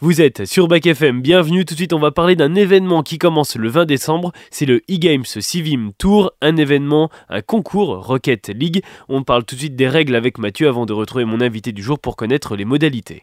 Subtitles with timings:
[0.00, 1.64] Vous êtes sur Back FM, bienvenue.
[1.64, 4.32] Tout de suite, on va parler d'un événement qui commence le 20 décembre.
[4.50, 8.82] C'est le e-games Civim Tour, un événement, un concours Rocket League.
[9.08, 11.80] On parle tout de suite des règles avec Mathieu avant de retrouver mon invité du
[11.80, 13.22] jour pour connaître les modalités.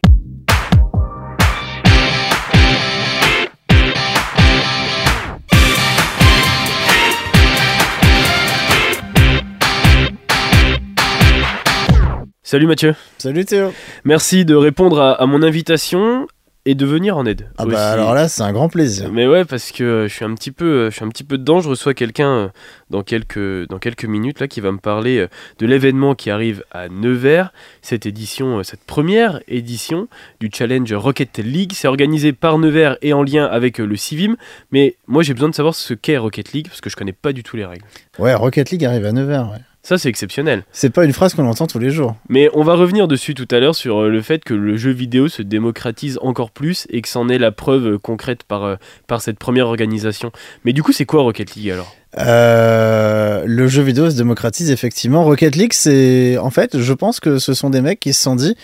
[12.42, 12.94] Salut Mathieu.
[13.18, 13.72] Salut Théo.
[14.04, 16.26] Merci de répondre à, à mon invitation
[16.64, 17.48] et de venir en aide.
[17.58, 17.72] Ah aussi.
[17.74, 19.10] bah alors là, c'est un grand plaisir.
[19.12, 21.24] Mais ouais, parce que euh, je suis un petit peu, euh, je suis un petit
[21.24, 21.60] peu dedans.
[21.60, 22.48] Je reçois quelqu'un euh,
[22.90, 25.26] dans quelques, dans quelques minutes là qui va me parler
[25.58, 27.52] de l'événement qui arrive à Nevers.
[27.80, 30.08] Cette édition, cette première édition
[30.40, 34.36] du challenge Rocket League, c'est organisé par Nevers et en lien avec le Civim.
[34.70, 37.32] Mais moi, j'ai besoin de savoir ce qu'est Rocket League parce que je connais pas
[37.32, 37.84] du tout les règles.
[38.18, 39.50] Ouais, Rocket League arrive à 9h.
[39.50, 39.58] Ouais.
[39.84, 40.62] Ça, c'est exceptionnel.
[40.70, 42.14] C'est pas une phrase qu'on entend tous les jours.
[42.28, 44.92] Mais on va revenir dessus tout à l'heure sur euh, le fait que le jeu
[44.92, 48.76] vidéo se démocratise encore plus et que c'en est la preuve euh, concrète par, euh,
[49.08, 50.30] par cette première organisation.
[50.64, 51.96] Mais du coup, c'est quoi Rocket League alors?
[52.18, 55.24] Euh, le jeu vidéo se démocratise effectivement.
[55.24, 58.36] Rocket League, c'est en fait, je pense que ce sont des mecs qui se sont
[58.36, 58.54] dit,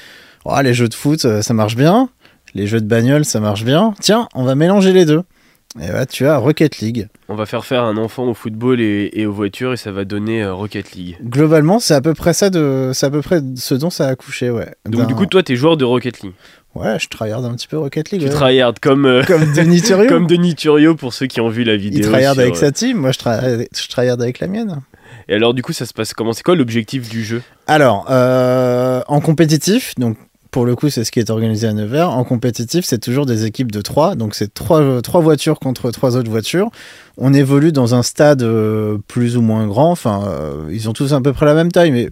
[0.45, 2.11] oh, les jeux de foot, ça marche bien,
[2.55, 3.93] les jeux de bagnole, ça marche bien.
[4.01, 5.23] Tiens, on va mélanger les deux.
[5.81, 7.09] Et là, tu as Rocket League.
[7.29, 10.05] On va faire faire un enfant au football et, et aux voitures et ça va
[10.07, 11.17] donner euh, Rocket League.
[11.23, 14.11] Globalement, c'est à peu près ça de, c'est à peu près ce dont ça a
[14.11, 14.75] accouché, ouais.
[14.87, 16.33] Donc du coup, toi, t'es joueur de Rocket League.
[16.75, 18.23] ouais, je tryhard un petit peu Rocket League.
[18.23, 18.33] Tu ouais.
[18.33, 20.09] tryhard comme, euh, comme Denis Thurio.
[20.09, 22.01] comme Denis Turio pour ceux qui ont vu la vidéo.
[22.01, 24.81] Il tryhard sur, avec euh, sa team, moi je, tryhard- je tryhard avec la mienne.
[25.29, 26.33] Et alors du coup, ça se passe comment?
[26.33, 27.43] C'est quoi l'objectif du jeu?
[27.67, 30.17] Alors, euh, en compétitif, donc
[30.51, 32.11] pour le coup, c'est ce qui est organisé à Nevers.
[32.11, 34.15] En compétitif, c'est toujours des équipes de 3.
[34.15, 36.71] Donc, c'est trois, trois voitures contre trois autres voitures.
[37.17, 39.91] On évolue dans un stade euh, plus ou moins grand.
[39.91, 42.09] Enfin, euh, ils ont tous à peu près la même taille, mais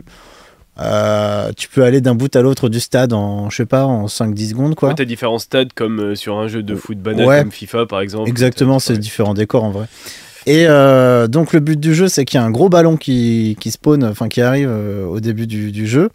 [0.79, 4.07] euh, tu peux aller d'un bout à l'autre du stade en, je sais pas, en
[4.07, 4.91] 5-10 secondes, quoi.
[4.91, 7.39] Ouais, T'as différents stades comme sur un jeu de foot banal Ouais.
[7.41, 8.29] comme FIFA par exemple.
[8.29, 8.99] Exactement, c'est ouais.
[8.99, 9.87] différents décors en vrai.
[10.47, 13.57] Et euh, donc, le but du jeu, c'est qu'il y a un gros ballon qui,
[13.61, 16.09] qui spawn, enfin, qui arrive euh, au début du, du jeu.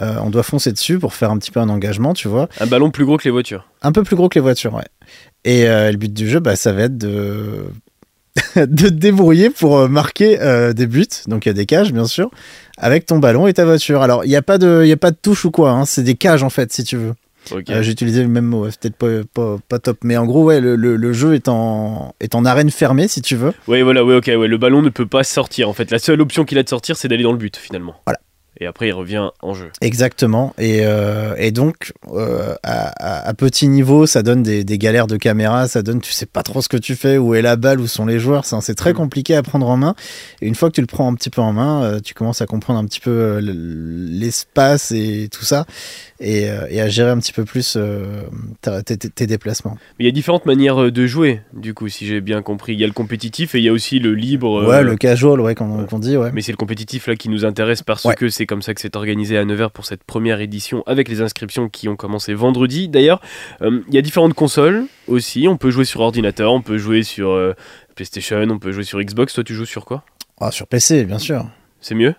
[0.00, 2.48] Euh, on doit foncer dessus pour faire un petit peu un engagement, tu vois.
[2.60, 3.66] Un ballon plus gros que les voitures.
[3.82, 4.84] Un peu plus gros que les voitures, ouais.
[5.44, 7.64] Et euh, le but du jeu, bah, ça va être de,
[8.56, 11.06] de te débrouiller pour marquer euh, des buts.
[11.26, 12.30] Donc il y a des cages, bien sûr,
[12.76, 14.02] avec ton ballon et ta voiture.
[14.02, 16.02] Alors il n'y a, pas de- y a pas de touche ou quoi, hein, c'est
[16.02, 17.14] des cages en fait, si tu veux.
[17.50, 19.98] Euh, J'ai utilisé le même mot, c'est peut-être pas, pas, pas top.
[20.04, 23.20] Mais en gros, ouais, le, le- le jeu est en, est en arène fermée, si
[23.22, 23.52] tu veux.
[23.68, 24.46] Ouais, voilà, ouais, ok, ouais.
[24.48, 25.90] Le ballon ne peut pas sortir en fait.
[25.90, 27.94] La seule option qu'il a de sortir, c'est d'aller dans le but finalement.
[28.06, 28.20] Voilà.
[28.62, 29.70] Et après, il revient en jeu.
[29.80, 30.54] Exactement.
[30.58, 32.92] Et, euh, et donc, euh, à,
[33.24, 36.26] à- à petit niveau, ça donne des, des galères de caméra, ça donne, tu sais
[36.26, 38.44] pas trop ce que tu fais, où est la balle, où sont les joueurs.
[38.44, 38.96] C'est très Mm.
[38.96, 39.94] compliqué à prendre en main.
[40.40, 42.40] Et une fois que tu le prends un petit peu en main, euh, tu commences
[42.40, 45.66] à comprendre un petit peu l'espace et tout ça,
[46.20, 47.76] et, et à gérer un petit peu plus
[48.62, 49.76] tes, déplacements.
[49.98, 52.74] Mais il y a différentes manières de jouer, du coup, si j'ai bien compris.
[52.74, 54.66] Il y a le compétitif et il y a aussi le libre.
[54.66, 55.98] Ouais, le casual, ouais, qu'on ouais.
[56.00, 56.30] dit, ouais.
[56.32, 58.14] Mais c'est le compétitif là qui nous intéresse parce Ouais.
[58.14, 61.22] que c'est comme ça que c'est organisé à Nevers pour cette première édition avec les
[61.22, 62.86] inscriptions qui ont commencé vendredi.
[62.86, 63.22] D'ailleurs,
[63.62, 65.48] euh, il y a différentes consoles aussi.
[65.48, 67.54] On peut jouer sur ordinateur, on peut jouer sur euh,
[67.94, 69.32] PlayStation, on peut jouer sur Xbox.
[69.32, 70.04] Toi, tu joues sur quoi?
[70.38, 71.46] Ah, sur PC, bien sûr.
[71.80, 72.14] C'est mieux?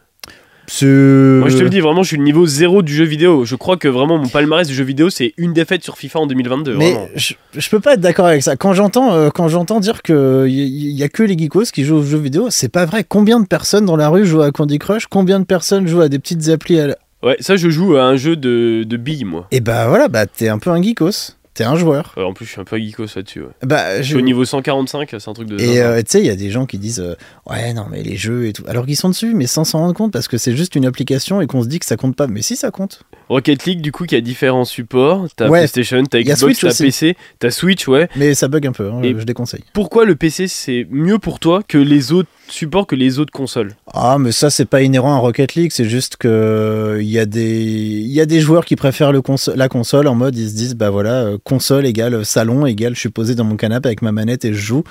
[1.39, 3.45] Moi, je te le dis, vraiment, je suis le niveau zéro du jeu vidéo.
[3.45, 6.27] Je crois que vraiment mon palmarès du jeu vidéo, c'est une défaite sur FIFA en
[6.27, 6.77] 2022.
[6.77, 8.55] Mais je, je peux pas être d'accord avec ça.
[8.55, 11.83] Quand j'entends euh, quand j'entends dire que il y, y a que les geekos qui
[11.83, 13.03] jouent aux jeux vidéo, c'est pas vrai.
[13.07, 15.07] Combien de personnes dans la rue jouent à Candy Crush?
[15.07, 16.95] Combien de personnes jouent à des petites applis à...
[17.21, 19.47] Ouais, ça, je joue à un jeu de, de billes, moi.
[19.51, 21.35] Et bah voilà, bah t'es un peu un geekos.
[21.53, 22.13] T'es un joueur.
[22.17, 23.41] Euh, en plus, je suis un peu geekos là-dessus.
[23.41, 23.47] Ouais.
[23.63, 24.07] Bah Je je...
[24.07, 25.59] suis au niveau 145, c'est un truc de.
[25.59, 27.15] Et euh, tu sais, il y a des gens qui disent euh,
[27.49, 29.93] ouais non mais les jeux et tout, alors qu'ils sont dessus, mais sans s'en rendre
[29.93, 32.25] compte parce que c'est juste une application et qu'on se dit que ça compte pas.
[32.27, 33.03] Mais si ça compte.
[33.29, 35.27] Rocket League, du coup, qui a différents supports.
[35.35, 35.59] T'as Ouais.
[35.59, 36.73] PlayStation, t'as Xbox, t'as.
[36.75, 38.09] PC, t'as Switch, ouais.
[38.15, 38.89] Mais ça bug un peu.
[38.91, 39.63] hein, Et- Je déconseille.
[39.73, 43.75] Pourquoi le PC c'est mieux pour toi que les autres supports, que les autres consoles?
[43.95, 47.27] Ah, mais ça, c'est pas inhérent à Rocket League, c'est juste que il y, a
[47.27, 48.01] des...
[48.07, 49.21] y a des joueurs qui préfèrent le
[49.55, 52.99] la console en mode ils se disent bah voilà, euh, console égale salon égale je
[53.01, 54.83] suis posé dans mon canapé avec ma manette et je joue.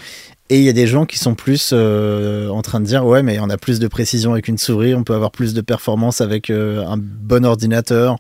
[0.51, 3.25] Et il y a des gens qui sont plus euh, en train de dire ouais,
[3.25, 6.21] mais on a plus de précision avec une souris, on peut avoir plus de performance
[6.21, 8.19] avec euh, un bon ordinateur,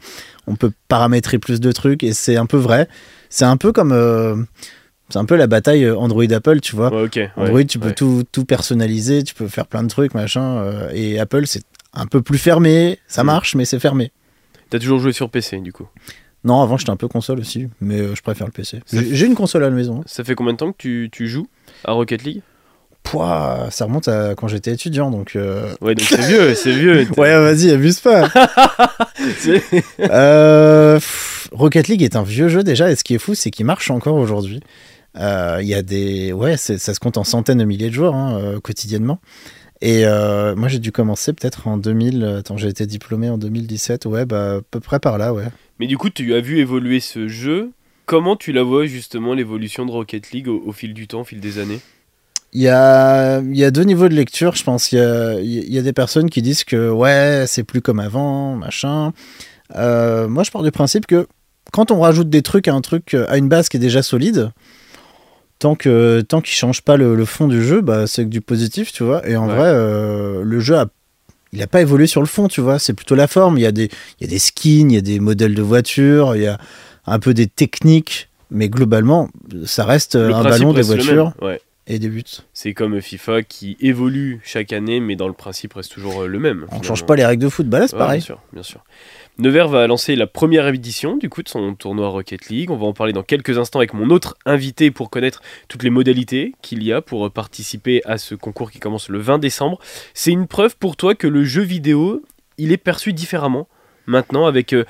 [0.48, 2.88] on peut paramétrer plus de trucs et c'est un peu vrai.
[3.30, 3.92] C'est un peu comme.
[3.92, 4.34] euh,
[5.12, 6.92] c'est un peu la bataille Android-Apple, tu vois.
[6.92, 7.14] Ouais, ok.
[7.16, 7.94] ouais, Android, tu peux ouais.
[7.94, 10.58] tout, tout personnaliser, tu peux faire plein de trucs, machin.
[10.58, 11.62] euh, et Apple, c'est
[11.94, 12.98] un peu plus fermé.
[13.06, 13.26] Ça Mm.
[13.26, 14.10] marche, mais c'est fermé.
[14.70, 15.86] T'as toujours joué sur PC, du coup?
[16.44, 18.80] Non, avant, j'étais un peu console aussi, mais euh, je préfère le PC.
[18.92, 20.02] J'ai une console à la maison.
[20.06, 21.46] Ça fait combien de temps que tu, tu joues
[21.84, 22.40] à Rocket League?
[23.04, 25.34] Pouah, ça remonte à quand j'étais étudiant, donc.
[25.36, 27.06] euh, Ouais, donc c'est vieux, c'est vieux.
[27.16, 28.28] Ouais, vas-y, abuse pas.
[30.00, 33.50] Euh, pff, Rocket League est un vieux jeu déjà, et ce qui est fou, c'est
[33.50, 34.60] qu'il marche encore aujourd'hui.
[35.18, 36.32] Euh, Il y a des.
[36.32, 39.20] Ouais, ça se compte en centaines de milliers de joueurs hein, euh, quotidiennement.
[39.80, 42.24] Et euh, moi, j'ai dû commencer peut-être en 2000.
[42.38, 44.06] Attends, j'ai été diplômé en 2017.
[44.06, 45.44] Ouais, bah, à peu près par là, ouais.
[45.80, 47.72] Mais du coup, tu as vu évoluer ce jeu.
[48.06, 51.24] Comment tu la vois justement l'évolution de Rocket League au, au fil du temps, au
[51.24, 51.80] fil des années?
[52.52, 54.92] Il y a, il y a deux niveaux de lecture, je pense.
[54.92, 57.98] Il y a, il y a des personnes qui disent que ouais, c'est plus comme
[57.98, 59.12] avant, machin.
[59.74, 61.26] Euh, moi, je pars du principe que
[61.72, 64.52] quand on rajoute des trucs à un truc, à une base qui est déjà solide,
[65.62, 68.40] tant que tant qu'il change pas le, le fond du jeu, bah, c'est que du
[68.40, 69.26] positif, tu vois.
[69.28, 69.54] Et en Ouais.
[69.54, 70.86] vrai, euh, le jeu a
[71.52, 72.78] il n'a pas évolué sur le fond, tu vois.
[72.78, 73.58] C'est plutôt la forme.
[73.58, 75.60] Il y, a des, il y a des skins, il y a des modèles de
[75.62, 76.58] voitures, il y a
[77.06, 78.28] un peu des techniques.
[78.50, 79.28] Mais globalement,
[79.66, 81.60] ça reste Le un ballon, des voitures Ouais.
[81.86, 82.24] et des buts.
[82.54, 86.38] C'est comme FIFA qui évolue chaque année, mais dans le principe reste toujours euh, le
[86.38, 86.62] même.
[86.62, 86.82] On finalement.
[86.84, 88.18] change pas les règles de foot, bah là c'est Ouais, pareil.
[88.20, 88.80] Bien sûr, bien sûr.
[89.38, 92.70] Nevers va lancer la première édition du coup de son tournoi Rocket League.
[92.70, 95.90] On va en parler dans quelques instants avec mon autre invité pour connaître toutes les
[95.90, 99.78] modalités qu'il y a pour euh, participer à ce concours qui commence le 20 décembre.
[100.12, 102.22] C'est une preuve pour toi que le jeu vidéo,
[102.58, 103.68] il est perçu différemment
[104.06, 104.84] maintenant avec, euh,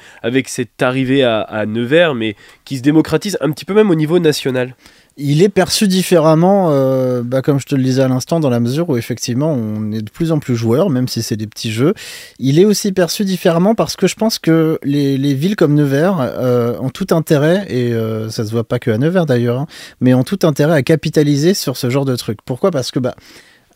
[0.46, 2.34] cette arrivée à Nevers, mais
[2.64, 4.74] qui se démocratise un petit peu même au niveau national.
[5.17, 8.61] Il est perçu différemment, euh, bah, comme je te le disais à l'instant, dans la
[8.61, 11.73] mesure où effectivement on est de plus en plus joueurs, même si c'est des petits
[11.73, 11.94] jeux.
[12.38, 16.17] Il est aussi perçu différemment parce que je pense que les, les villes comme Nevers
[16.20, 19.67] euh, ont tout intérêt, et euh, ça se voit pas que à Nevers d'ailleurs, hein,
[20.00, 22.38] mais ont tout intérêt à capitaliser sur ce genre de truc.
[22.44, 22.70] Pourquoi?
[22.70, 23.14] Parce que bah,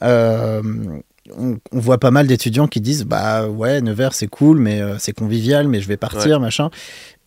[0.03, 0.63] euh,
[1.37, 5.13] on, voit pas mal d'étudiants qui disent bah ouais Nevers c'est cool mais euh, c'est
[5.13, 6.71] convivial mais je vais partir machin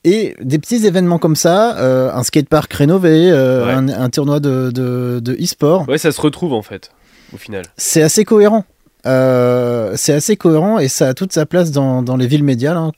[0.04, 3.74] et des petits événements comme ça euh, un skatepark rénové euh, Ouais.
[3.74, 5.88] un, un tournoi de, de, de e-sport.
[5.90, 6.92] Ouais, ça se retrouve en fait,
[7.34, 7.64] au final.
[7.78, 8.66] c'est assez cohérent.
[9.06, 12.76] Euh, c'est assez cohérent et ça a toute sa place dans, dans les villes médianes
[12.76, 12.92] hein.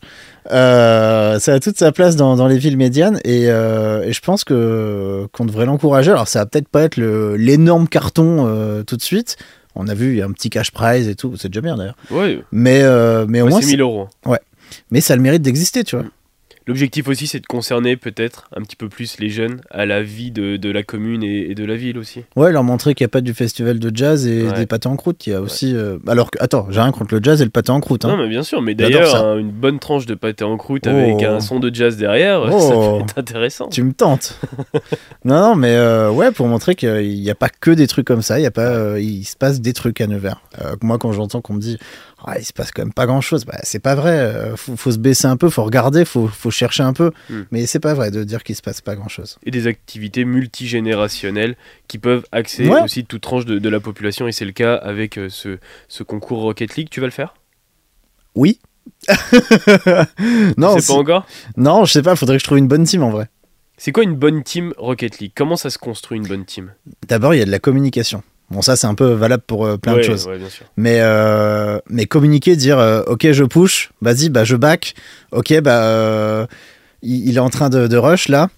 [0.52, 4.44] Euh, ça a toute sa place dans, dans les villes médianes et, et je pense
[4.44, 6.10] que qu'on devrait l'encourager.
[6.12, 9.38] Alors ça va peut-être pas être le- l'énorme carton tout de suite.
[9.76, 11.36] On a vu il y a un petit cash prize et tout.
[11.38, 11.96] C'est déjà bien d'ailleurs.
[12.10, 14.08] Ouais, mais euh, mais au ouais, moins c'est c'est- 1000 euros.
[14.90, 16.06] mais ça a le mérite d'exister tu vois
[16.68, 20.30] L'objectif aussi, c'est de concerner peut-être un petit peu plus les jeunes à la vie
[20.32, 22.24] de, de la commune et, et de la ville aussi.
[22.36, 24.54] Ouais, leur montrer qu'il n'y a pas du festival de jazz et Ouais.
[24.54, 25.26] des pâtés en croûte.
[25.28, 25.76] Il y a aussi.
[25.76, 28.06] euh, Alors que, attends, j'ai rien contre le jazz et le pâté en croûte.
[28.06, 28.18] Non, Hein.
[28.22, 29.20] mais bien sûr, mais d'ailleurs, ça.
[29.22, 30.90] un- une bonne tranche de pâté en croûte Oh.
[30.90, 32.98] avec un son de jazz derrière, ça Oh.
[33.00, 33.68] peut être intéressant.
[33.70, 34.40] Tu me tentes.
[35.26, 38.22] non, non, mais euh, ouais, pour montrer qu'il n'y a pas que des trucs comme
[38.22, 38.40] ça.
[38.40, 40.42] Il y a pas, euh, il se passe des trucs à Nevers.
[40.82, 41.78] Moi, quand j'entends qu'on me dit,
[42.24, 44.52] Ah, il se passe quand même pas grand chose, bah, c'est pas vrai.
[44.56, 47.12] Faut, faut se baisser un peu, faut regarder, faut, faut chercher un peu.
[47.30, 47.42] Hmm.
[47.52, 49.38] Mais c'est pas vrai de dire qu'il se passe pas grand chose.
[49.46, 51.56] Et des activités multigénérationnelles
[51.88, 52.82] qui peuvent axer Ouais.
[52.84, 56.04] aussi toute tranche de, de la population, et c'est le cas avec euh, ce, ce
[56.04, 56.88] concours Rocket League.
[56.92, 57.34] Tu vas le faire?
[58.36, 58.60] Oui.
[60.58, 61.26] non, C'est si- pas encore?
[61.58, 62.16] Non, je sais pas.
[62.16, 63.28] Faudrait que je trouve une bonne team en vrai.
[63.78, 65.32] C'est quoi une bonne team Rocket League?
[65.36, 66.72] Comment ça se construit une bonne team?
[67.08, 68.24] D'abord, il y a de la communication.
[68.52, 70.28] Bon, ça, c'est un peu valable pour euh, plein de choses.
[70.28, 70.66] Ouais, bien sûr.
[70.78, 74.94] Mais, euh, mais communiquer, dire euh, ok je push, vas-y bah je back,
[75.32, 76.48] ok bah
[77.02, 78.50] il, il est en train de, de rush là,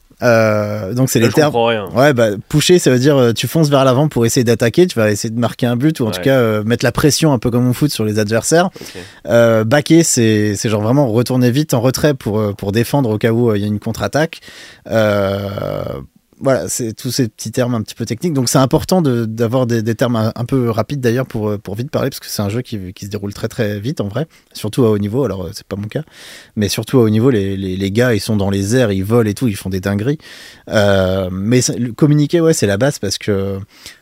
[0.94, 1.56] donc c'est les je termes.
[1.56, 1.88] rien.
[1.94, 5.12] Ouais bah pusher ça veut dire tu fonces vers l'avant pour essayer d'attaquer, tu vas
[5.12, 6.14] essayer de marquer un but ou en Ouais.
[6.14, 8.70] tout cas mettre la pression un peu comme au foot sur les adversaires.
[9.26, 13.54] Backer c'est c'est genre vraiment retourner vite en retrait pour pour défendre au cas où
[13.56, 14.40] il y a une contre-attaque.
[16.44, 18.34] Voilà, c'est tous ces petits termes un petit peu techniques.
[18.34, 22.10] Donc c'est important d'avoir des, termes un, peu rapides d'ailleurs pour, euh, pour vite parler,
[22.10, 24.90] parce que c'est un jeu qui, se déroule très très vite en vrai, surtout à
[24.90, 25.24] haut niveau.
[25.24, 26.04] Alors euh, c'est pas mon cas,
[26.58, 29.34] mais surtout à haut niveau, les, gars ils sont dans les airs, ils volent et
[29.34, 30.18] tout, ils font des dingueries.
[30.68, 31.62] Euh, mais
[31.96, 33.58] communiquer, ouais, c'est la base parce que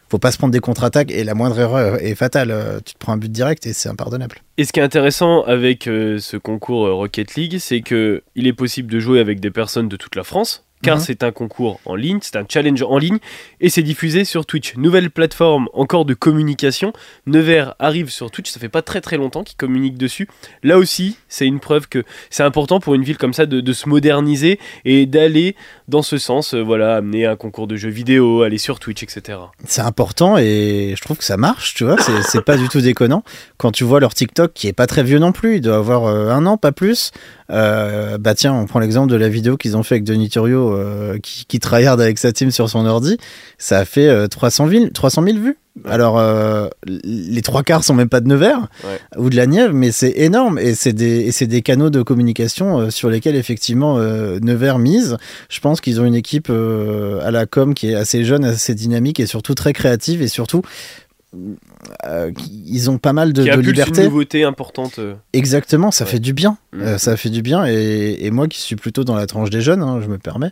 [0.10, 2.82] faut pas se prendre des contre-attaques et la moindre erreur est fatale.
[2.84, 4.38] Tu te prends un but direct et c'est impardonnable.
[4.58, 8.92] Et ce qui est intéressant avec ce concours Rocket League, c'est que il est possible
[8.92, 11.04] de jouer avec des personnes de toute la France, car Mhm.
[11.04, 13.18] c'est un concours en ligne, c'est un challenge en ligne,
[13.60, 14.76] et c'est diffusé sur Twitch.
[14.78, 16.94] Nouvelle plateforme encore de communication.
[17.26, 20.28] Nevers arrive sur Twitch, ça fait pas très très longtemps qu'ils communiquent dessus.
[20.64, 23.74] Là aussi, c'est une preuve que c'est important pour une ville comme ça de, de
[23.74, 25.56] se moderniser et d'aller
[25.88, 29.38] dans ce sens, euh, voilà, amener un concours de jeux vidéo, aller sur Twitch, etc.
[29.66, 32.82] c'est important et je trouve que ça marche, tu vois, c'est- c'est pas du tout
[32.82, 33.24] déconnant.
[33.58, 36.06] Quand tu vois leur TikTok qui est pas très vieux non plus, il doit avoir
[36.06, 37.12] euh, un an, pas plus.
[37.50, 40.71] Euh, bah tiens, on prend l'exemple de la vidéo qu'ils ont fait avec Denis Turio
[40.74, 43.18] euh, qui, qui tryhard avec sa team sur son ordi.
[43.58, 45.58] Ça a fait euh, 300, 000, 300 000 vues.
[45.86, 49.00] Alors, euh, les trois quarts sont même pas de Nevers Ouais.
[49.18, 53.10] ou de la Nièvre, mais c'est énorme et c'est des, canaux de communication euh, sur
[53.10, 55.16] lesquels effectivement euh, Nevers mise.
[55.50, 59.20] Je pense qu'ils ont une équipe à la com qui est assez jeune, assez dynamique
[59.22, 60.62] et surtout très créative et surtout
[62.06, 64.00] euh, ils ont pas mal de, Qui de liberté.
[64.02, 65.00] une nouveauté importante.
[65.00, 65.16] euh.
[65.34, 66.12] Exactement, ça Ouais.
[66.12, 66.58] fait du bien.
[66.76, 67.66] Euh, ça fait du bien.
[67.66, 70.52] Et, et moi qui suis plutôt dans la tranche des jeunes, hein, je me permets,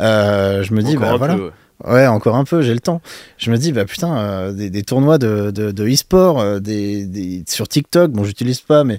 [0.00, 1.34] euh, je me dis, Encore bah un voilà.
[1.36, 1.50] peu, ouais.
[1.84, 3.00] Ouais, encore un peu, j'ai le temps.
[3.36, 7.06] Je me dis, bah putain, euh, des, des tournois de, de, de e-sport euh, des,
[7.06, 8.98] des- sur TikTok, bon, j'utilise pas, mais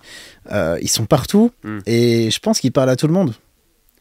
[0.54, 1.52] euh, ils sont partout.
[1.66, 1.80] Mm.
[1.88, 3.34] Et je pense qu'ils parlent à tout le monde.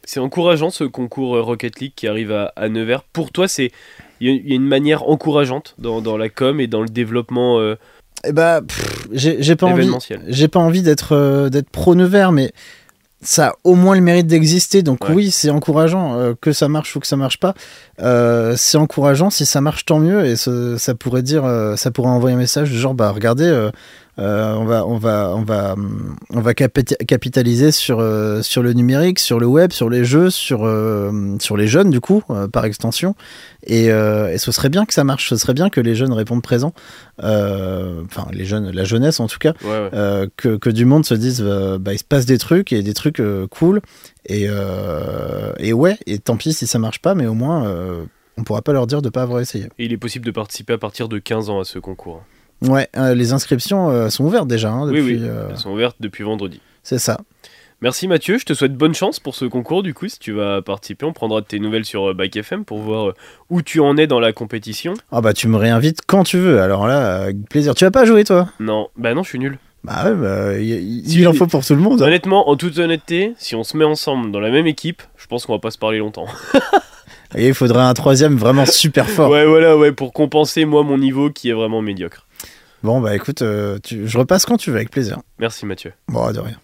[0.05, 3.03] C'est encourageant ce concours euh, Rocket League qui arrive à, à Nevers.
[3.03, 3.73] Pour toi, c'est
[4.21, 6.83] il y, a- il y a une manière encourageante dans, dans la com et dans
[6.83, 7.77] le développement euh,
[8.27, 8.61] Et bah,
[9.13, 9.83] j'ai pas envie.
[9.83, 10.23] événementiel.
[10.29, 12.53] J'ai pas envie d'être euh, d'être pro Nevers, mais
[13.21, 14.83] ça a au moins le mérite d'exister.
[14.83, 15.15] Donc Ouais.
[15.15, 17.55] oui, c'est encourageant euh, que ça marche ou que ça marche pas.
[18.01, 20.25] Euh, c'est encourageant si ça marche, tant mieux.
[20.25, 23.71] Et ce- ça pourrait dire, euh, ça pourrait envoyer un message du genre, bah regardez,
[24.19, 25.75] euh, on va, on va, on va,
[26.31, 30.31] on va capita- capitaliser sur euh, sur le numérique, sur le web, sur les jeux,
[30.31, 33.15] sur euh, sur les jeunes du coup, euh, par extension.
[33.65, 35.29] Et, euh, et ce serait bien que ça marche.
[35.29, 36.73] Ce serait bien que les jeunes répondent présents.
[37.23, 39.53] Euh, Enfin, les jeunes, la jeunesse en tout cas.
[39.63, 39.91] Ouais, ouais.
[39.93, 42.83] Euh, que, que du monde se dise euh, bah, il se passe des trucs et
[42.83, 43.81] des trucs euh, cool
[44.27, 48.05] et, euh, et ouais et tant pis si ça marche pas mais au moins euh,
[48.37, 50.73] on pourra pas leur dire de pas avoir essayé Et il est possible de participer
[50.75, 52.23] à partir de 15 ans à ce concours.
[52.63, 55.21] Ouais euh, les inscriptions euh, sont ouvertes déjà hein, Oui, depuis oui.
[55.23, 56.61] euh, Elles sont ouvertes depuis vendredi.
[56.83, 57.19] c'est ça
[57.81, 60.61] Merci Mathieu, je te souhaite bonne chance pour ce concours du coup si tu vas
[60.63, 61.07] participer.
[61.07, 63.13] On prendra tes nouvelles sur Bike FM pour voir
[63.51, 64.95] où tu en es dans la compétition.
[65.13, 68.05] ah bah tu me réinvites quand tu veux alors là avec plaisir tu vas pas
[68.05, 68.49] jouer toi?
[68.59, 69.59] Non, bah non, je suis nul.
[69.85, 70.69] bah ouais bah, il
[71.05, 72.07] il- Si, il en faut pour tout le monde hein.
[72.07, 75.47] Honnêtement, en toute honnêteté, si on se met ensemble dans la même équipe, je pense
[75.47, 76.27] qu'on va pas se parler longtemps.
[77.37, 80.99] et il faudrait un troisième vraiment super fort Ouais, voilà, ouais, pour compenser moi mon
[80.99, 82.27] niveau qui est vraiment médiocre.
[82.83, 85.93] Bon bah écoute euh, tu- je repasse quand tu veux avec plaisir Merci Mathieu.
[86.09, 86.57] bon de rien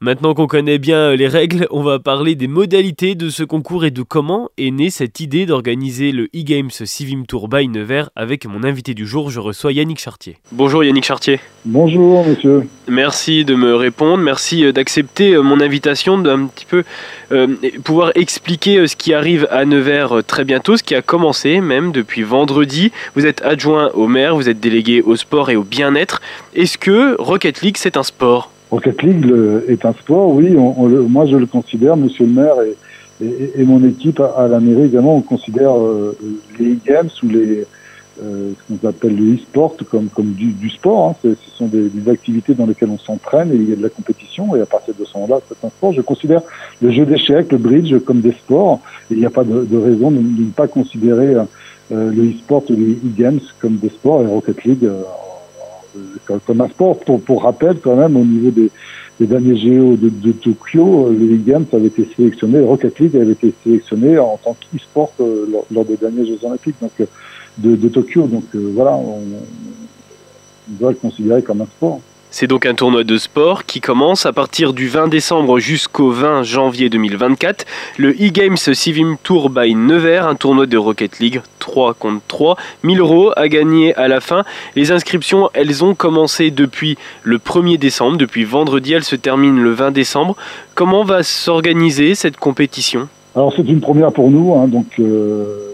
[0.00, 3.90] Maintenant qu'on connaît bien les règles, on va parler des modalités de ce concours et
[3.90, 8.62] de comment est née cette idée d'organiser le e-Games Civim Tour by Nevers avec mon
[8.62, 10.36] invité du jour, je reçois Yannick Chartier.
[10.52, 11.40] Bonjour Yannick Chartier.
[11.64, 12.68] Bonjour monsieur.
[12.88, 16.84] Merci de me répondre, merci euh, d'accepter euh, mon invitation, d'un petit peu
[17.32, 21.00] euh, pouvoir expliquer euh, ce qui arrive à Nevers euh, très bientôt, ce qui a
[21.00, 22.92] commencé même depuis vendredi.
[23.14, 26.20] Vous êtes adjoint au maire, vous êtes délégué au sport et au bien-être.
[26.54, 28.50] Est-ce que Rocket League c'est un sport?
[28.70, 30.56] Rocket League le- est un sport, oui.
[30.56, 34.34] On, le- moi, je le considère, Monsieur le maire et, et, et mon équipe à,
[34.36, 36.16] à la mairie également, on considère euh,
[36.58, 37.64] les e-games ou les
[38.22, 41.10] euh, ce qu'on appelle le e-sport comme comme du, du sport.
[41.10, 41.16] Hein.
[41.22, 43.90] Ce sont des, des activités dans lesquelles on s'entraîne et il y a de la
[43.90, 44.56] compétition.
[44.56, 45.92] Et à partir de ce moment-là, c'est un sport.
[45.92, 46.40] Je considère
[46.80, 48.80] le jeu d'échecs, le bridge comme des sports.
[49.10, 51.44] Il n'y a pas de, de raison de, ne pas considérer euh,
[52.10, 54.88] le e-sport ou les e-games comme des sports et Rocket League.
[56.24, 56.98] Comme- un sport.
[57.00, 58.70] Pour, pour rappel, quand même, au niveau des,
[59.26, 64.18] derniers géos de, Tokyo, euh, le e-games avait été sélectionné, Rocket League avait été sélectionné
[64.18, 67.06] en tant qu'e-sport euh, lors, des derniers Jeux Olympiques euh,
[67.58, 68.26] de, Tokyo.
[68.26, 69.20] Donc voilà, on,
[70.68, 72.00] on doit le considérer comme un sport.
[72.38, 76.42] C'est donc un tournoi de sport qui commence à partir du 20 décembre jusqu'au 20
[76.42, 77.64] janvier 2024.
[77.96, 82.56] Le e-Games Civim Tour by Nevers, un tournoi de Rocket League 3 contre 3.
[82.82, 84.44] 1000 euros à gagner à la fin.
[84.74, 89.70] Les inscriptions, elles ont commencé depuis le 1er décembre, depuis vendredi, elles se terminent le
[89.70, 90.36] 20 décembre.
[90.74, 93.08] Comment va s'organiser cette compétition?
[93.34, 95.65] Alors c'est une première pour nous, hein, euh,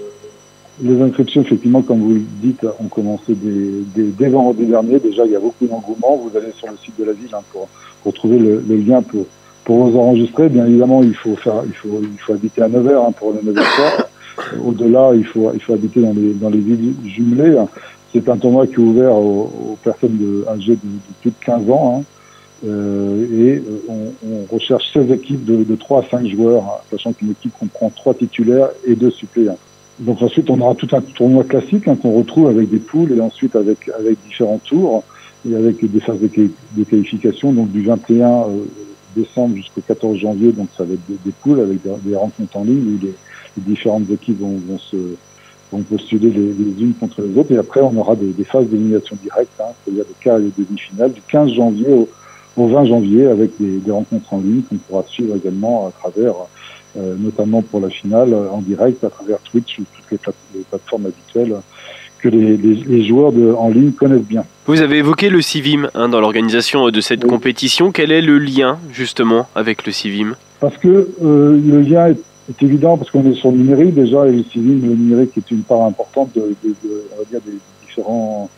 [0.80, 4.98] les inscriptions, effectivement, comme vous le dites, ont commencé dès, dès, dès vendredi dernier.
[4.98, 6.16] Déjà, il y a beaucoup d'engouement.
[6.16, 7.68] Vous allez sur le site de la ville hein, pour,
[8.02, 9.26] pour trouver le, le lien pour,
[9.64, 10.48] pour vous enregistrer.
[10.48, 13.42] Bien évidemment, il faut faire, il faut, il faut habiter à Nevers hein, pour le
[13.42, 13.92] Nevers Soir.
[14.64, 17.62] Au-delà, il faut, il faut habiter dans les, dans les villes jumelées.
[18.12, 21.44] C'est un tournoi qui est ouvert aux, aux personnes de, âgées de, de, plus de
[21.44, 22.00] 15 ans.
[22.00, 22.04] Hein.
[22.64, 27.12] Euh, et on, on, recherche 16 équipes de, de 3 à 5 joueurs, hein, sachant
[27.12, 29.58] qu'une équipe comprend 3 titulaires et 2 suppléants.
[30.02, 33.20] Donc ensuite, on aura tout un tournoi classique hein, qu'on retrouve avec des poules et
[33.20, 35.04] ensuite avec, avec différents tours
[35.48, 37.52] et avec des phases de, qualification.
[37.52, 38.44] Donc du 21 euh,
[39.14, 42.96] décembre jusqu'au 14 janvier, donc ça va être des, poules avec des, rencontres en ligne
[42.96, 43.14] où les,
[43.58, 44.96] différentes équipes vont, vont, se,
[45.70, 47.52] vont postuler les, unes contre les autres.
[47.52, 51.12] Et après, on aura des, phases d'élimination directe, hein, c'est-à-dire des quarts et des demi-finales
[51.12, 52.08] du 15 janvier au,
[52.56, 56.34] au 20 janvier avec des rencontres en ligne qu'on pourra suivre également à travers
[56.96, 60.60] euh, notamment pour la finale en direct à travers Twitch ou toutes les, plate les
[60.60, 61.56] plateformes habituelles
[62.20, 64.44] que les, les, les joueurs de, en ligne connaissent bien.
[64.66, 67.30] Vous avez évoqué le CIVIM hein, dans l'organisation de cette oui.
[67.30, 67.90] compétition.
[67.90, 70.36] Quel est le lien justement avec le CIVIM?
[70.60, 72.20] Parce que euh, le lien est,
[72.50, 75.50] est évident parce qu'on est sur le numérique déjà et le CIVIM, le numérique est
[75.50, 78.48] une part importante de, de, de on va dire des différents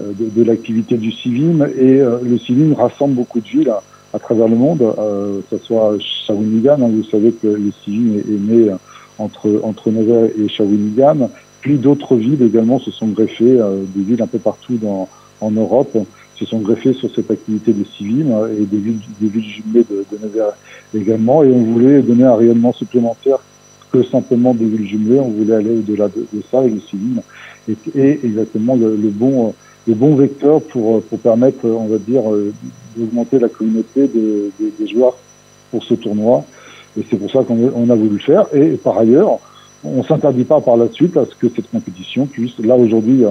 [0.00, 3.68] euh, de, de l'activité du CIVIM et euh, le CIVIM rassemble beaucoup de villes.
[3.68, 3.82] À,
[4.14, 8.16] à travers le monde, euh, que ce soit Shawinigan, hein, vous savez que le CIVIM
[8.16, 8.70] est, est né
[9.18, 11.30] entre, entre Nevers et Shawinigan,
[11.60, 13.58] puis d'autres villes également se sont greffées,
[13.94, 14.78] des villes un peu partout
[15.40, 15.96] en Europe
[16.36, 20.04] se sont greffées sur cette activité de civils et des villes, des villes jumelées de,
[20.10, 20.52] de Nevers
[20.94, 21.42] également.
[21.44, 23.38] Et on voulait donner un rayonnement supplémentaire
[23.92, 25.20] que simplement des villes jumelées.
[25.20, 27.22] On voulait aller au-delà de, ça et le civil
[27.68, 29.54] et, exactement le, bon
[29.86, 32.22] le bon vecteur pour, pour permettre, on va dire,
[32.96, 35.16] d'augmenter la communauté des, joueurs
[35.70, 36.44] pour ce tournoi.
[36.98, 38.46] Et c'est pour ça qu'on a voulu le faire.
[38.52, 39.38] Et par ailleurs,
[39.82, 43.24] on s'interdit pas par la suite à ce que cette compétition puisse, là aujourd'hui,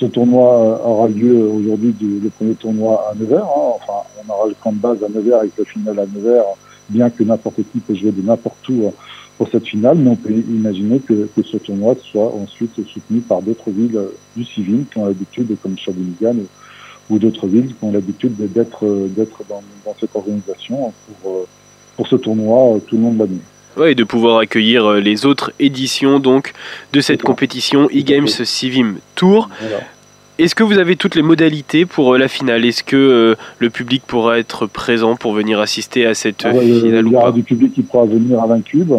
[0.00, 3.44] ce tournoi aura lieu aujourd'hui, le premier tournoi à Nevers.
[3.44, 3.74] Hein.
[3.74, 6.44] Enfin, on aura le camp de base à Nevers avec la finale à Nevers,
[6.88, 8.92] bien que n'importe qui peut jouer de n'importe où hein,
[9.36, 13.70] pour cette finale, mais on peut imaginer que, ce tournoi soit ensuite soutenu par d'autres
[13.70, 14.00] villes
[14.36, 16.36] du civil qui ont l'habitude, comme Shawinigan
[17.10, 18.86] ou, d'autres villes qui ont l'habitude d'être
[19.16, 21.46] d'être dans, dans, cette organisation pour,
[21.96, 23.40] pour ce tournoi tout le monde l'année.
[23.76, 26.52] Ouais, et de pouvoir accueillir euh, les autres éditions donc
[26.92, 29.48] de cette compétition e-games Civim Tour.
[30.38, 32.64] Est-ce que vous avez toutes les modalités pour euh, la finale?
[32.64, 37.06] Est-ce que euh, le public pourra être présent pour venir assister à cette ah finale
[37.06, 38.92] Il y aura du public qui pourra venir à Vancube,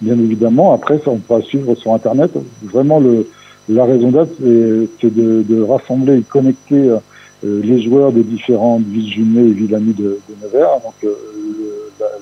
[0.00, 0.72] bien évidemment.
[0.72, 2.30] Après, ça, on pourra suivre sur Internet.
[2.62, 3.26] Vraiment, le,
[3.68, 6.96] la raison d'être, c'est de, de, rassembler et connecter
[7.44, 10.80] les joueurs des différentes villes jumelées et villes amies de, de Nevers.
[10.82, 10.94] Donc,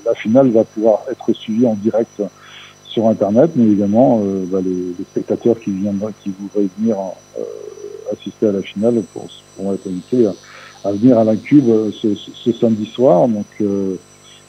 [0.04, 2.20] la, finale va pouvoir être suivie en direct
[2.92, 6.96] sur Internet, mais également euh, bah, les, spectateurs qui viendraient, qui voudraient venir
[7.38, 7.42] euh,
[8.12, 9.26] assister à la finale pour,
[9.56, 10.28] pourront être invités
[10.84, 13.28] à, venir à la Cube euh, ce, samedi soir.
[13.28, 13.46] Donc,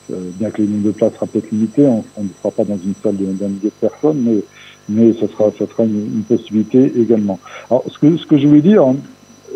[0.09, 2.93] bien que le nombre de places sera peut-être limité, on, ne sera pas dans une
[3.01, 4.43] salle d'un millier de personnes, mais
[4.89, 7.39] mais ça sera ça sera une, possibilité également.
[7.69, 8.97] Alors, ce que ce que je voulais dire hein,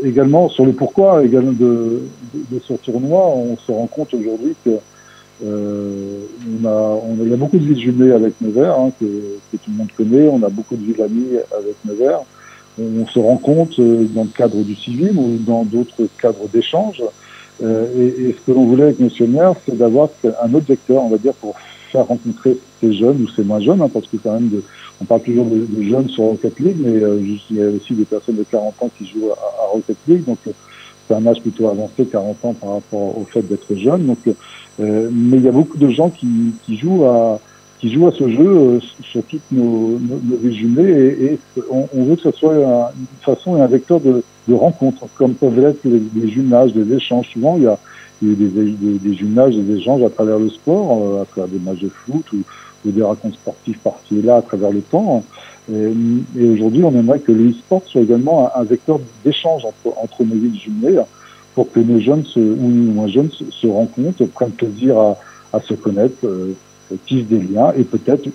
[0.03, 4.71] également sur le pourquoi également de, de ce tournoi, on se rend compte aujourd'hui que
[5.45, 6.25] euh,
[6.61, 9.05] on a, on a, il y a beaucoup de villes jumelées avec Nevers, hein, que,
[9.05, 10.27] que, tout le monde connaît.
[10.27, 12.21] On a beaucoup de villes amies avec Nevers.
[12.79, 17.03] On, se rend compte euh, dans le cadre du civil ou dans d'autres cadres d'échange.
[17.63, 20.09] Euh, et, et, ce que l'on voulait avec Monsieur le c'est d'avoir
[20.43, 21.55] un autre vecteur, on va dire, pour
[21.91, 24.63] faire rencontrer ces jeunes ou ces moins jeunes, hein, parce que quand même, de,
[25.01, 28.05] on parle toujours de, jeunes sur Rocket League, mais euh, il y a aussi des
[28.05, 31.67] personnes de 40 ans qui jouent à, à Rocket League, donc c'est un âge plutôt
[31.67, 34.05] avancé, 40 ans par rapport au fait d'être jeune.
[34.05, 34.19] Donc
[34.79, 36.27] euh, mais il y a beaucoup de gens qui,
[36.63, 37.39] qui jouent à
[37.79, 42.03] qui jouent à ce jeu euh, sur toutes nos, nos, résumés et, et on, on,
[42.05, 45.83] veut que ce soit une façon et un vecteur de, de rencontre, comme peuvent l'être
[45.83, 47.29] les, les des échanges.
[47.33, 47.77] Souvent, il y a,
[48.21, 51.25] il y a des, des, des jumellages, des échanges à travers le sport, euh, à
[51.25, 52.37] travers des matchs de foot ou,
[52.85, 55.23] ou des racontes sportives par-ci et là à travers le temps.
[55.71, 55.91] Et,
[56.37, 60.23] et aujourd'hui, on aimerait que le e-sport soit également un, un vecteur d'échange entre, entre
[60.23, 61.01] nos villes jumelées
[61.53, 65.17] pour que nos jeunes se, ou moins jeunes se, se rencontrent, prennent plaisir à,
[65.53, 66.53] à se connaître, euh,
[67.05, 68.27] tissent des liens et peut-être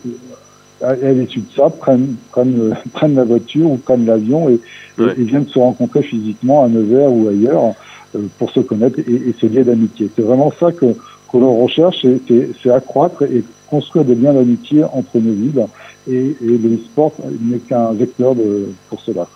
[0.82, 4.60] euh, à l'issue de ça prennent, prennent, euh, prennent la voiture ou prennent l'avion et,
[4.98, 5.12] ouais.
[5.16, 7.72] et, viennent se rencontrer physiquement à Nevers ou ailleurs euh,
[8.38, 10.10] pour se connaître et, et se lier d'amitié.
[10.14, 12.06] C'est vraiment ça que, que l'on recherche,
[12.62, 15.66] c'est accroître et construire des liens d'amitié entre nos villes
[16.08, 18.34] et, et le sport n'est qu'un vecteur
[18.88, 19.26] pour cela.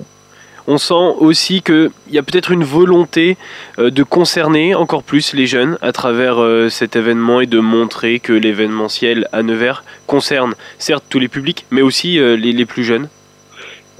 [0.68, 3.36] On sent aussi qu'il y a peut-être une volonté
[3.78, 8.18] euh, de concerner encore plus les jeunes à travers euh, cet événement et de montrer
[8.18, 13.08] que l'événementiel à Nevers concerne certes tous les publics, mais aussi euh, les, plus jeunes.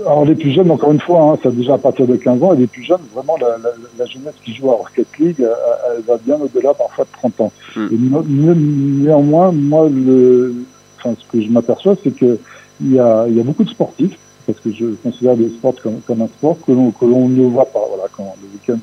[0.00, 2.52] Alors les plus jeunes, encore une fois, hein, c'est déjà à partir de 15 ans,
[2.54, 5.48] et les plus jeunes, vraiment la, la, la jeunesse qui joue à Rocket League, elle,
[5.96, 7.52] elle va bien au-delà parfois de 30 ans.
[7.74, 7.87] Mm.
[7.92, 10.54] Et néanmoins, moi, le,
[10.98, 12.38] enfin, ce que je m'aperçois, c'est qu'il
[12.82, 16.22] y a, y a beaucoup de sportifs parce que je considère le sport comme, comme
[16.22, 17.85] un sport que l'on que l'on ne voit pas.
[17.88, 18.78] Voilà, quand le week-end,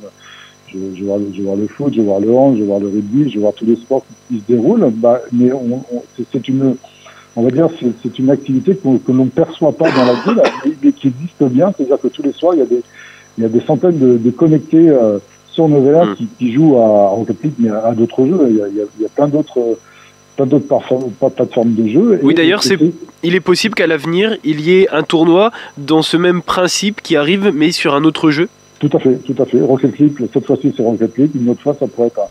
[0.68, 3.30] je, je, voir, je voir le foot, je voir le hand, je voir le rugby,
[3.30, 4.92] je voir tous les sports qui, se déroulent.
[4.92, 6.76] Bah, mais on, on, c'est une,
[7.36, 7.68] on va dire,
[8.04, 10.42] c'est une activité que, que l'on ne perçoit pas dans la ville,
[10.84, 11.74] mais, qui existe bien.
[11.76, 12.84] C'est-à-dire que tous les soirs, il y a des,
[13.38, 15.18] il y a des centaines de, de connectés euh,
[15.48, 16.16] sur Nevers mmh.
[16.16, 18.46] qui, qui jouent à Rocket League, mais à, à d'autres jeux.
[18.50, 19.78] Il y a, il y a, il y a plein d'autres
[20.36, 20.80] plein d'autres
[21.36, 22.20] plateformes de jeu.
[22.24, 22.78] Oui, d'ailleurs, c'est,
[23.22, 27.16] il est possible qu'à l'avenir, il y ait un tournoi dans ce même principe qui
[27.16, 28.50] arrive, mais sur un autre jeu?
[28.80, 29.62] Tout à fait, tout à fait.
[29.62, 31.32] Rocket League, cette fois-ci, c'est Rocket League.
[31.36, 32.22] Une autre fois, ça pourrait être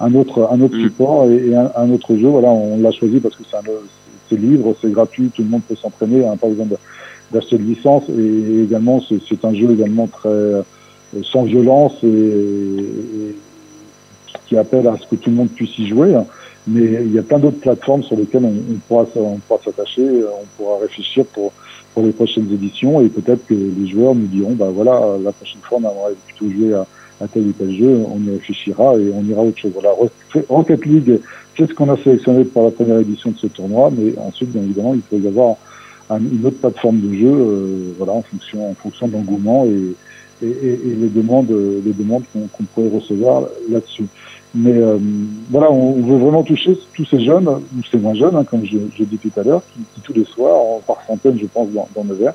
[0.00, 0.82] un, autre, un autre mm.
[0.82, 2.28] support et, et un, un, autre jeu.
[2.28, 3.62] Voilà, on l'a choisi parce que c'est, un,
[4.28, 6.66] c'est libre, c'est gratuit, tout le monde peut s'entraîner, hein, pas besoin
[7.32, 8.04] d'acheter de licence.
[8.08, 10.62] Et également, c'est, un jeu également très euh,
[11.22, 13.34] sans violence et,
[14.46, 16.14] qui appelle à ce que tout le monde puisse y jouer.
[16.14, 16.26] Hein.
[16.68, 19.06] Mais il y a plein d'autres plateformes sur lesquelles on, pourra,
[19.64, 21.52] s'attacher, on pourra réfléchir pour,
[21.98, 25.78] les prochaines éditions et peut-être que les joueurs nous diront, bah voilà, la prochaine fois
[25.78, 26.86] on aimerait plutôt jouer à,
[27.22, 29.72] à tel ou tel jeu, on y réfléchira et on ira autre chose.
[30.48, 31.20] Rocket League,
[31.56, 34.62] c'est ce qu'on a sélectionné pour la première édition de ce tournoi, mais ensuite, bien
[34.62, 35.56] évidemment, il faut y avoir
[36.10, 39.94] une autre plateforme de jeu, voilà, en fonction, en fonction de l'engouement et,
[40.44, 44.04] et, et, les demandes, les demandes qu'on pourrait recevoir là-dessus.
[44.56, 44.98] Mais euh,
[45.50, 49.04] voilà, on, veut vraiment toucher tous ces jeunes, ou ces moins jeunes, hein, comme j'ai
[49.04, 52.04] dit tout à l'heure, qui, qui, tous les soirs, par centaines, je pense, dans, dans
[52.04, 52.32] Nevers,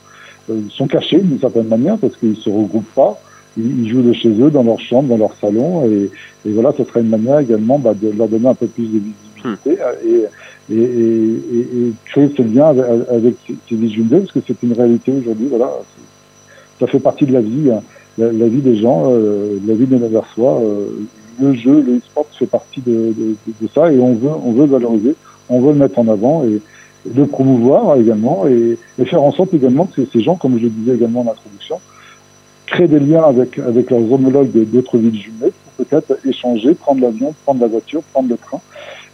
[0.49, 3.19] euh, sont cachés d'une certaine manière parce qu'ils se regroupent pas.
[3.57, 6.09] Ils, jouent de chez eux, dans leur chambre, dans leur salon, et,
[6.45, 8.99] et voilà, ce serait une manière également bah, de leur donner un peu plus de
[8.99, 10.71] visibilité hmm.
[10.71, 13.35] et, et, et, créer ce lien avec, avec
[13.67, 15.47] ces visuels parce que c'est une réalité aujourd'hui.
[15.49, 15.69] Voilà,
[16.79, 17.81] ça fait partie de la vie, hein.
[18.17, 20.61] la, la, vie des gens, euh, la vie des Neversois.
[20.61, 20.87] Euh,
[21.39, 24.65] le jeu, le sport fait partie de, de, de, ça et on veut, on veut
[24.65, 25.15] valoriser,
[25.49, 26.61] on veut le mettre en avant et,
[27.15, 30.69] le promouvoir également et, et, faire en sorte également que ces gens, comme je le
[30.69, 31.79] disais également en introduction,
[32.71, 37.35] créent des liens avec, avec leurs homologues d'autres villes jumelles pour peut-être échanger, prendre l'avion,
[37.43, 38.61] prendre la voiture, prendre le train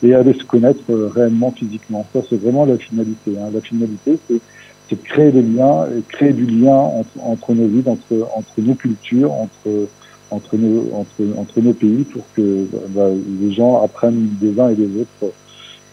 [0.04, 2.06] et aller se connaître euh, réellement physiquement.
[2.14, 3.32] Ça, c'est vraiment la finalité.
[3.40, 3.50] Hein.
[3.52, 4.40] La finalité, c'est
[4.96, 8.76] de créer des liens, et créer du lien entre, entre nos vies, entre, entre nos
[8.76, 9.88] cultures, entre,
[10.30, 13.10] entre, nos, entre, entre nos pays, pour que bah,
[13.42, 15.34] les gens apprennent des uns et des autres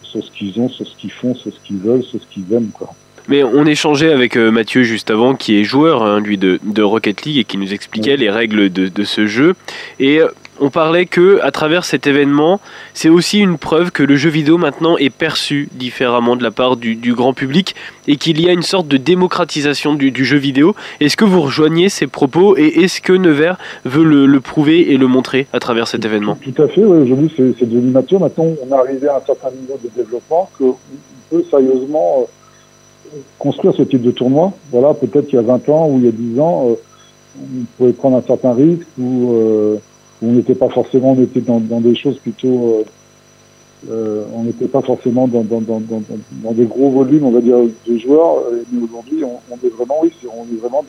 [0.03, 2.53] sur ce qu'ils ont, sur ce qu'ils font, sur ce qu'ils veulent, sur ce qu'ils
[2.53, 2.69] aiment.
[2.71, 2.93] Quoi.
[3.27, 6.83] Mais on échangeait avec euh, Mathieu juste avant, qui est joueur, hein, lui, de, de,
[6.83, 9.55] Rocket League, et qui nous expliquait les règles de, de, ce jeu.
[9.99, 10.27] Et euh,
[10.59, 12.61] on parlait que, à travers cet événement,
[12.93, 16.77] c'est aussi une preuve que le jeu vidéo maintenant est perçu différemment de la part
[16.77, 17.75] du, du grand public,
[18.07, 20.75] et qu'il y a une sorte de démocratisation du, du jeu vidéo.
[20.99, 24.97] Est-ce que vous rejoignez ces propos, et est-ce que Nevers veut le, le, prouver et
[24.97, 26.37] le montrer à travers cet événement?
[26.41, 27.03] Tout à fait, oui.
[27.03, 28.19] Aujourd'hui, c'est devenu nature.
[28.19, 30.77] Maintenant, on est arrivé à un certain niveau de développement qu'on
[31.31, 32.25] peut sérieusement euh,
[33.39, 34.53] construire ce type de tournoi.
[34.71, 36.75] Voilà, peut-être qu'il y a 20 ans ou il y a 10 ans, euh,
[37.41, 39.77] on pouvait prendre un certain risque ou euh,
[40.21, 42.83] on n'était pas forcément, on était dans, des choses plutôt, euh,
[43.89, 48.43] euh on n'était pas forcément dans, des gros volumes, on va dire, de joueurs.
[48.71, 50.83] Mais aujourd'hui, on, est vraiment, oui, on est vraiment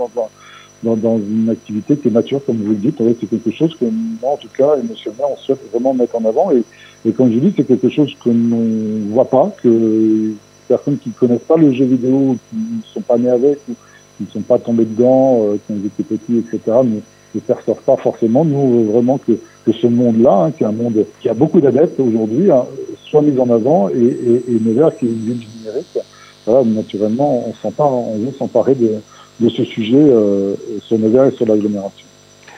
[0.83, 3.03] dans, une activité qui est mature, comme vous le dites.
[3.21, 3.87] C'est quelque chose que
[4.23, 6.53] moi, en tout cas, émotionnellement, on souhaite vraiment mettre en avant.
[6.53, 6.62] Et,
[7.05, 10.33] et comme je dis, c'est quelque chose que l'on voit pas, que
[10.67, 13.75] personnes qui ne connaissent pas le jeu vidéo, qui ne sont pas nés avec, ou
[14.17, 17.01] qui ne sont pas tombés dedans, euh, qui ont été petits, etc., mais
[17.35, 18.45] ne perçoivent pas forcément.
[18.45, 19.33] Nous, vraiment, que,
[19.65, 22.65] que ce monde-là, hein, qui est un monde qui a beaucoup d'adeptes aujourd'hui, hein,
[23.05, 25.99] soit mis en avant et, et, et Nevers, qui est une ville du numérique,
[26.47, 28.93] voilà, naturellement, on s'empare, on veut s'emparer de,
[29.41, 32.07] de ce sujet euh, sur Nevers et sur l'agglomération.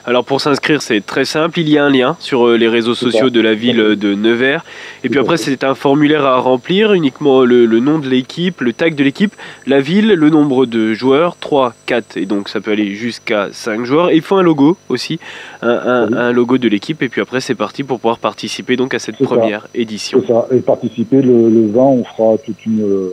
[0.07, 1.61] Alors pour s'inscrire, c'est très simple.
[1.61, 4.65] Il y a un lien sur euh, les réseaux sociaux de la ville de Nevers.
[5.05, 8.73] Et puis après, c'est un formulaire à remplir, uniquement le, le nom de l'équipe, le
[8.73, 9.35] tag de l'équipe,
[9.67, 13.85] la ville, le nombre de joueurs, 3, 4, et donc ça peut aller jusqu'à 5
[13.85, 14.11] joueurs.
[14.11, 15.19] Et il faut un logo aussi,
[15.63, 17.03] un, un, un logo de l'équipe.
[17.03, 19.69] Et puis après, c'est parti pour pouvoir participer donc à cette première ça.
[19.75, 20.23] édition.
[20.27, 20.47] Ça.
[20.53, 23.11] Et participer le, le 20, on fera toute une,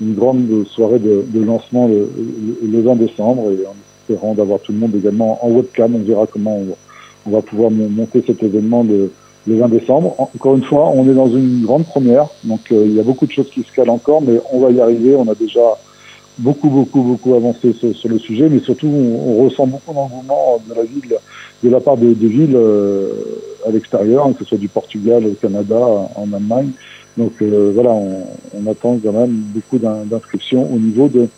[0.00, 2.08] une grande soirée de, de lancement le,
[2.66, 3.50] le, 20 décembre.
[3.52, 3.74] Et on
[4.08, 5.94] espérant d'avoir tout le monde également en webcam.
[5.94, 6.60] On verra comment
[7.26, 9.12] on, va pouvoir monter cet événement le,
[9.46, 10.14] le, 20 décembre.
[10.18, 13.26] Encore une fois, on est dans une grande première, donc euh, il y a beaucoup
[13.26, 15.14] de choses qui se calent encore, mais on va y arriver.
[15.14, 15.60] On a déjà
[16.38, 20.84] beaucoup, beaucoup, beaucoup avancé sur, le sujet, mais surtout, on, ressent beaucoup d'engouement de la
[20.84, 21.16] ville,
[21.62, 23.10] de la part des, villes euh,
[23.66, 25.76] à l'extérieur, hein, que ce soit du Portugal, au Canada,
[26.14, 26.70] en Allemagne.
[27.18, 31.28] Donc euh, voilà, on, attend quand même beaucoup d'inscriptions au niveau de,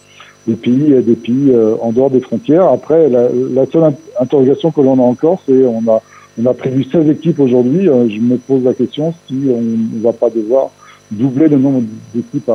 [0.46, 2.66] des pays, des pays euh, en dehors des frontières.
[2.66, 6.03] Après, la, la seule interrogation que l'on a encore, c'est on a
[6.40, 7.88] on a prévu 16 équipes aujourd'hui.
[7.88, 10.70] Euh, je me pose la question si on ne va pas devoir
[11.11, 11.83] doubler le nombre
[12.14, 12.50] d'équipes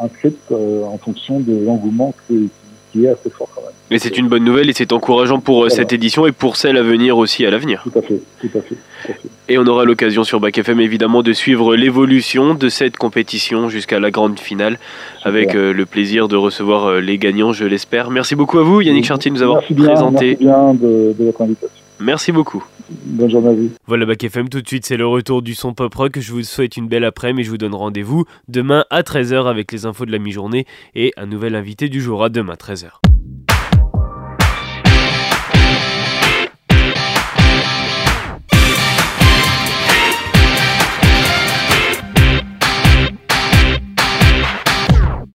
[0.00, 2.48] inscrites euh, en fonction de l'engouement qui,
[2.92, 3.70] qui, est assez fort quand même.
[3.90, 5.74] Mais c'est une bonne nouvelle et c'est encourageant pour voilà.
[5.74, 7.82] cette édition et pour celle à venir aussi à l'avenir.
[7.84, 8.74] Tout à fait, tout à fait.
[8.74, 9.28] Tout à fait.
[9.48, 13.98] Et on aura l'occasion sur Bac FM évidemment de suivre l'évolution de cette compétition jusqu'à
[13.98, 14.78] la grande finale
[15.16, 15.28] Super.
[15.28, 18.10] avec euh, le plaisir de recevoir euh, les gagnants, je l'espère.
[18.10, 20.26] Merci beaucoup à vous Yannick Chartier de nous avoir merci bien, présenté.
[20.26, 21.77] Merci bien de, de votre invitation.
[22.00, 22.64] Merci beaucoup.
[22.90, 23.70] Bonne journée à vous.
[23.86, 26.18] Voilà Bac FM, tout de suite c'est le retour du son pop rock.
[26.18, 29.72] Je vous souhaite une belle après-midi et je vous donne rendez-vous demain à 13h avec
[29.72, 33.17] les infos de la mi-journée et un nouvel invité du jour à demain 13h.